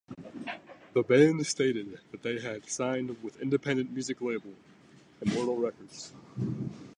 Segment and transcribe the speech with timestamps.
[0.95, 4.53] The band stated that they had signed with independent music label,
[5.21, 6.11] Immortal Records.